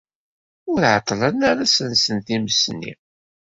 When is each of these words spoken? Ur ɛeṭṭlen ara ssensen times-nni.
Ur 0.71 0.81
ɛeṭṭlen 0.93 1.39
ara 1.49 1.63
ssensen 1.71 2.17
times-nni. 2.27 2.93